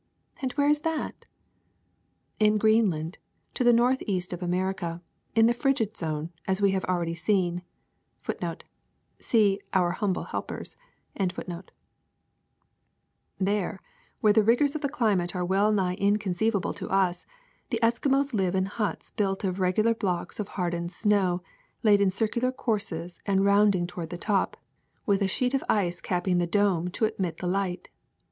'''^ 0.37 0.41
And 0.41 0.51
where 0.53 0.67
is 0.67 0.79
that?'' 0.79 1.27
*^In 2.41 2.57
Greenland, 2.57 3.19
to 3.53 3.63
the 3.63 3.71
northeast 3.71 4.33
of 4.33 4.41
America, 4.41 5.03
in 5.35 5.45
the 5.45 5.53
frigid 5.53 5.95
zone, 5.95 6.31
as 6.47 6.59
we 6.59 6.71
have 6.71 6.83
already 6.85 7.13
seen. 7.13 7.61
^ 8.25 8.61
There, 13.45 13.81
where 14.21 14.33
the 14.33 14.43
rigors 14.43 14.73
of 14.75 14.81
the 14.81 14.89
climate 14.89 15.35
are 15.35 15.45
well 15.45 15.71
nigh 15.71 15.93
inconceivable 15.93 16.73
to 16.73 16.89
us, 16.89 17.27
the 17.69 17.79
Eskimos 17.83 18.33
live 18.33 18.55
in 18.55 18.65
huts 18.65 19.11
built 19.11 19.43
of 19.43 19.59
regular 19.59 19.93
blocks 19.93 20.39
of 20.39 20.47
hardened 20.47 20.91
snow 20.91 21.43
laid 21.83 22.01
in 22.01 22.09
circular 22.09 22.51
courses 22.51 23.19
and 23.27 23.45
round 23.45 23.75
ing 23.75 23.85
toward 23.85 24.09
the 24.09 24.17
top, 24.17 24.57
with 25.05 25.21
a 25.21 25.27
sheet 25.27 25.53
of 25.53 25.63
ice 25.69 26.01
capping 26.01 26.39
the 26.39 26.47
dome 26.47 26.89
to 26.89 27.05
admit 27.05 27.37
the 27.37 27.45
light. 27.45 27.89